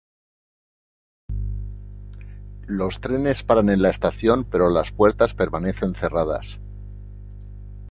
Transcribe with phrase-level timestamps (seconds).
[2.65, 6.59] Los trenes paran en la estación pero las puertas permanecen cerradas.